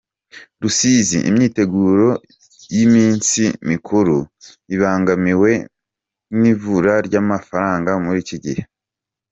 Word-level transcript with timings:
Rusizi 0.61 1.17
Imyiteguro 1.29 2.07
y’iminsi 2.75 3.41
mikuru 3.69 4.15
ibangamiwe 4.75 5.51
n’ibura 6.39 6.93
ry’amafaranga 7.07 7.91
muri 8.05 8.19
iki 8.25 8.37
gihe 8.45 8.63